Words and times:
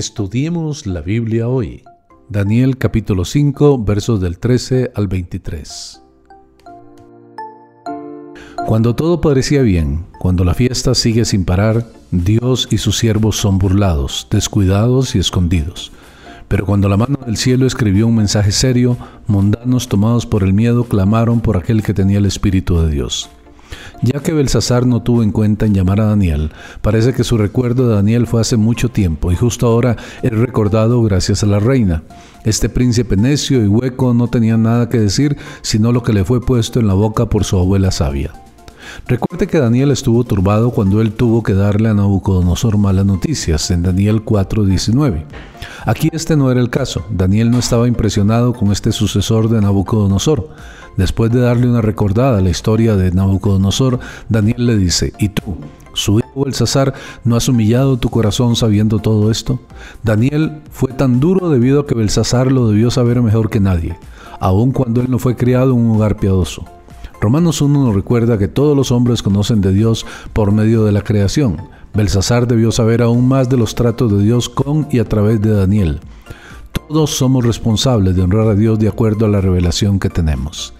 Estudiemos 0.00 0.86
la 0.86 1.02
Biblia 1.02 1.46
hoy. 1.46 1.82
Daniel 2.30 2.78
capítulo 2.78 3.26
5 3.26 3.84
versos 3.84 4.18
del 4.18 4.38
13 4.38 4.92
al 4.94 5.08
23. 5.08 6.00
Cuando 8.66 8.96
todo 8.96 9.20
parecía 9.20 9.60
bien, 9.60 10.06
cuando 10.18 10.42
la 10.42 10.54
fiesta 10.54 10.94
sigue 10.94 11.26
sin 11.26 11.44
parar, 11.44 11.84
Dios 12.12 12.66
y 12.70 12.78
sus 12.78 12.96
siervos 12.96 13.36
son 13.36 13.58
burlados, 13.58 14.26
descuidados 14.30 15.14
y 15.14 15.18
escondidos. 15.18 15.92
Pero 16.48 16.64
cuando 16.64 16.88
la 16.88 16.96
mano 16.96 17.18
del 17.26 17.36
cielo 17.36 17.66
escribió 17.66 18.06
un 18.06 18.16
mensaje 18.16 18.52
serio, 18.52 18.96
mundanos 19.26 19.86
tomados 19.86 20.24
por 20.24 20.44
el 20.44 20.54
miedo 20.54 20.84
clamaron 20.84 21.42
por 21.42 21.58
aquel 21.58 21.82
que 21.82 21.92
tenía 21.92 22.16
el 22.16 22.24
Espíritu 22.24 22.80
de 22.80 22.90
Dios. 22.90 23.28
Ya 24.02 24.20
que 24.20 24.32
Belsasar 24.32 24.86
no 24.86 25.02
tuvo 25.02 25.22
en 25.22 25.32
cuenta 25.32 25.66
en 25.66 25.74
llamar 25.74 26.00
a 26.00 26.06
Daniel, 26.06 26.50
parece 26.82 27.12
que 27.12 27.24
su 27.24 27.38
recuerdo 27.38 27.88
de 27.88 27.94
Daniel 27.94 28.26
fue 28.26 28.40
hace 28.40 28.56
mucho 28.56 28.88
tiempo 28.88 29.32
y 29.32 29.36
justo 29.36 29.66
ahora 29.66 29.96
es 30.22 30.32
recordado 30.32 31.02
gracias 31.02 31.42
a 31.42 31.46
la 31.46 31.60
reina. 31.60 32.02
Este 32.44 32.68
príncipe 32.68 33.16
necio 33.16 33.62
y 33.62 33.68
hueco 33.68 34.14
no 34.14 34.28
tenía 34.28 34.56
nada 34.56 34.88
que 34.88 34.98
decir 34.98 35.36
sino 35.62 35.92
lo 35.92 36.02
que 36.02 36.12
le 36.12 36.24
fue 36.24 36.40
puesto 36.40 36.80
en 36.80 36.86
la 36.86 36.94
boca 36.94 37.26
por 37.26 37.44
su 37.44 37.58
abuela 37.58 37.90
sabia. 37.90 38.32
Recuerde 39.06 39.46
que 39.46 39.58
Daniel 39.58 39.90
estuvo 39.90 40.24
turbado 40.24 40.70
cuando 40.70 41.00
él 41.00 41.12
tuvo 41.12 41.42
que 41.42 41.54
darle 41.54 41.88
a 41.88 41.94
Nabucodonosor 41.94 42.78
malas 42.78 43.06
noticias 43.06 43.70
en 43.70 43.82
Daniel 43.82 44.24
4:19. 44.24 45.24
Aquí 45.86 46.08
este 46.12 46.36
no 46.36 46.50
era 46.50 46.60
el 46.60 46.70
caso. 46.70 47.04
Daniel 47.10 47.50
no 47.50 47.58
estaba 47.58 47.88
impresionado 47.88 48.52
con 48.52 48.72
este 48.72 48.92
sucesor 48.92 49.48
de 49.48 49.60
Nabucodonosor. 49.60 50.48
Después 50.96 51.30
de 51.30 51.40
darle 51.40 51.68
una 51.68 51.80
recordada 51.80 52.38
a 52.38 52.40
la 52.42 52.50
historia 52.50 52.96
de 52.96 53.12
Nabucodonosor, 53.12 54.00
Daniel 54.28 54.66
le 54.66 54.76
dice, 54.76 55.12
¿y 55.18 55.30
tú? 55.30 55.56
¿Su 55.94 56.18
hijo 56.18 56.44
Belsasar 56.44 56.94
no 57.24 57.36
has 57.36 57.48
humillado 57.48 57.96
tu 57.96 58.10
corazón 58.10 58.54
sabiendo 58.56 58.98
todo 58.98 59.30
esto? 59.30 59.60
Daniel 60.02 60.60
fue 60.70 60.92
tan 60.92 61.18
duro 61.20 61.48
debido 61.48 61.80
a 61.80 61.86
que 61.86 61.94
Belsasar 61.94 62.52
lo 62.52 62.68
debió 62.68 62.90
saber 62.90 63.22
mejor 63.22 63.50
que 63.50 63.60
nadie, 63.60 63.98
aun 64.40 64.72
cuando 64.72 65.00
él 65.00 65.10
no 65.10 65.18
fue 65.18 65.36
criado 65.36 65.72
en 65.72 65.78
un 65.78 65.96
hogar 65.96 66.16
piadoso. 66.16 66.64
Romanos 67.20 67.60
1 67.60 67.84
nos 67.84 67.94
recuerda 67.94 68.38
que 68.38 68.48
todos 68.48 68.74
los 68.74 68.90
hombres 68.90 69.22
conocen 69.22 69.60
de 69.60 69.74
Dios 69.74 70.06
por 70.32 70.52
medio 70.52 70.84
de 70.84 70.92
la 70.92 71.02
creación. 71.02 71.58
Belsasar 71.92 72.48
debió 72.48 72.72
saber 72.72 73.02
aún 73.02 73.28
más 73.28 73.50
de 73.50 73.58
los 73.58 73.74
tratos 73.74 74.10
de 74.10 74.22
Dios 74.22 74.48
con 74.48 74.88
y 74.90 75.00
a 75.00 75.04
través 75.04 75.42
de 75.42 75.50
Daniel. 75.50 76.00
Todos 76.72 77.10
somos 77.10 77.44
responsables 77.44 78.16
de 78.16 78.22
honrar 78.22 78.48
a 78.48 78.54
Dios 78.54 78.78
de 78.78 78.88
acuerdo 78.88 79.26
a 79.26 79.28
la 79.28 79.42
revelación 79.42 79.98
que 79.98 80.08
tenemos. 80.08 80.72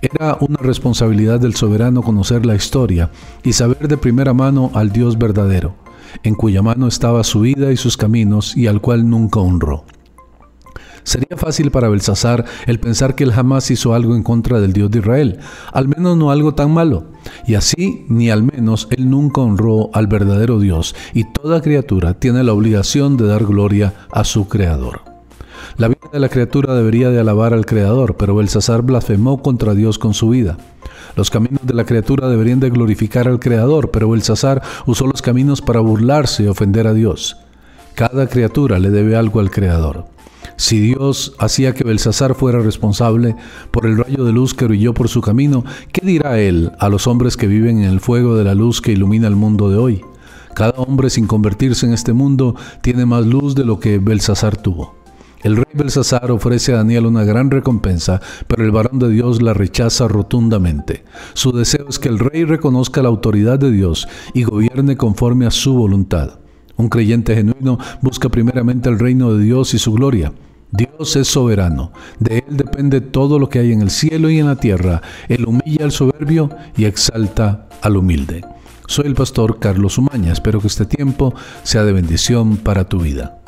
Era 0.00 0.38
una 0.40 0.58
responsabilidad 0.60 1.40
del 1.40 1.54
soberano 1.54 2.02
conocer 2.02 2.46
la 2.46 2.54
historia 2.54 3.10
y 3.42 3.52
saber 3.52 3.86
de 3.86 3.98
primera 3.98 4.32
mano 4.32 4.70
al 4.72 4.92
Dios 4.92 5.18
verdadero, 5.18 5.74
en 6.22 6.34
cuya 6.34 6.62
mano 6.62 6.86
estaba 6.86 7.22
su 7.22 7.40
vida 7.40 7.70
y 7.70 7.76
sus 7.76 7.98
caminos 7.98 8.56
y 8.56 8.66
al 8.66 8.80
cual 8.80 9.10
nunca 9.10 9.40
honró. 9.40 9.84
Sería 11.06 11.36
fácil 11.36 11.70
para 11.70 11.88
Belsasar 11.88 12.44
el 12.66 12.80
pensar 12.80 13.14
que 13.14 13.22
él 13.22 13.32
jamás 13.32 13.70
hizo 13.70 13.94
algo 13.94 14.16
en 14.16 14.24
contra 14.24 14.60
del 14.60 14.72
Dios 14.72 14.90
de 14.90 14.98
Israel, 14.98 15.38
al 15.72 15.86
menos 15.86 16.16
no 16.16 16.32
algo 16.32 16.54
tan 16.54 16.74
malo. 16.74 17.04
Y 17.46 17.54
así, 17.54 18.04
ni 18.08 18.28
al 18.28 18.42
menos, 18.42 18.88
él 18.90 19.08
nunca 19.08 19.40
honró 19.40 19.88
al 19.92 20.08
verdadero 20.08 20.58
Dios, 20.58 20.96
y 21.14 21.22
toda 21.22 21.62
criatura 21.62 22.14
tiene 22.14 22.42
la 22.42 22.52
obligación 22.52 23.16
de 23.16 23.28
dar 23.28 23.44
gloria 23.44 23.94
a 24.10 24.24
su 24.24 24.48
Creador. 24.48 25.02
La 25.76 25.86
vida 25.86 26.10
de 26.12 26.18
la 26.18 26.28
criatura 26.28 26.74
debería 26.74 27.08
de 27.10 27.20
alabar 27.20 27.54
al 27.54 27.66
Creador, 27.66 28.16
pero 28.16 28.34
Belsasar 28.34 28.82
blasfemó 28.82 29.42
contra 29.42 29.74
Dios 29.74 30.00
con 30.00 30.12
su 30.12 30.30
vida. 30.30 30.58
Los 31.14 31.30
caminos 31.30 31.60
de 31.62 31.74
la 31.74 31.84
criatura 31.84 32.28
deberían 32.28 32.58
de 32.58 32.70
glorificar 32.70 33.28
al 33.28 33.38
Creador, 33.38 33.92
pero 33.92 34.10
Belsasar 34.10 34.60
usó 34.86 35.06
los 35.06 35.22
caminos 35.22 35.62
para 35.62 35.78
burlarse 35.78 36.42
y 36.42 36.48
ofender 36.48 36.88
a 36.88 36.94
Dios. 36.94 37.36
Cada 37.94 38.26
criatura 38.26 38.80
le 38.80 38.90
debe 38.90 39.14
algo 39.14 39.38
al 39.38 39.52
Creador. 39.52 40.15
Si 40.56 40.80
Dios 40.80 41.34
hacía 41.38 41.74
que 41.74 41.84
Belsasar 41.84 42.34
fuera 42.34 42.60
responsable 42.60 43.36
por 43.70 43.86
el 43.86 43.98
rayo 43.98 44.24
de 44.24 44.32
luz 44.32 44.54
que 44.54 44.64
brilló 44.64 44.94
por 44.94 45.08
su 45.08 45.20
camino, 45.20 45.64
¿qué 45.92 46.04
dirá 46.04 46.40
él 46.40 46.72
a 46.78 46.88
los 46.88 47.06
hombres 47.06 47.36
que 47.36 47.46
viven 47.46 47.78
en 47.78 47.90
el 47.90 48.00
fuego 48.00 48.36
de 48.36 48.44
la 48.44 48.54
luz 48.54 48.80
que 48.80 48.92
ilumina 48.92 49.28
el 49.28 49.36
mundo 49.36 49.70
de 49.70 49.76
hoy? 49.76 50.04
Cada 50.54 50.72
hombre 50.80 51.10
sin 51.10 51.26
convertirse 51.26 51.84
en 51.84 51.92
este 51.92 52.14
mundo 52.14 52.56
tiene 52.80 53.04
más 53.04 53.26
luz 53.26 53.54
de 53.54 53.64
lo 53.64 53.78
que 53.78 53.98
Belsasar 53.98 54.56
tuvo. 54.56 54.94
El 55.42 55.56
rey 55.56 55.66
Belsasar 55.74 56.30
ofrece 56.30 56.72
a 56.72 56.76
Daniel 56.76 57.04
una 57.04 57.24
gran 57.24 57.50
recompensa, 57.50 58.22
pero 58.48 58.64
el 58.64 58.70
varón 58.70 58.98
de 58.98 59.10
Dios 59.10 59.42
la 59.42 59.52
rechaza 59.52 60.08
rotundamente. 60.08 61.04
Su 61.34 61.52
deseo 61.52 61.86
es 61.88 61.98
que 61.98 62.08
el 62.08 62.18
rey 62.18 62.44
reconozca 62.44 63.02
la 63.02 63.08
autoridad 63.08 63.58
de 63.58 63.70
Dios 63.70 64.08
y 64.32 64.44
gobierne 64.44 64.96
conforme 64.96 65.46
a 65.46 65.50
su 65.50 65.74
voluntad. 65.74 66.38
Un 66.76 66.88
creyente 66.88 67.34
genuino 67.34 67.78
busca 68.02 68.28
primeramente 68.28 68.88
el 68.88 68.98
reino 68.98 69.34
de 69.34 69.44
Dios 69.44 69.74
y 69.74 69.78
su 69.78 69.92
gloria. 69.92 70.32
Dios 70.72 71.16
es 71.16 71.28
soberano, 71.28 71.92
de 72.18 72.44
Él 72.46 72.56
depende 72.56 73.00
todo 73.00 73.38
lo 73.38 73.48
que 73.48 73.60
hay 73.60 73.72
en 73.72 73.82
el 73.82 73.90
cielo 73.90 74.28
y 74.30 74.38
en 74.38 74.46
la 74.46 74.56
tierra. 74.56 75.00
Él 75.28 75.46
humilla 75.46 75.84
al 75.84 75.92
soberbio 75.92 76.50
y 76.76 76.84
exalta 76.84 77.68
al 77.80 77.96
humilde. 77.96 78.44
Soy 78.86 79.06
el 79.06 79.14
pastor 79.14 79.58
Carlos 79.58 79.96
Umaña, 79.98 80.32
espero 80.32 80.60
que 80.60 80.66
este 80.66 80.84
tiempo 80.84 81.34
sea 81.62 81.84
de 81.84 81.92
bendición 81.92 82.56
para 82.56 82.88
tu 82.88 83.00
vida. 83.00 83.38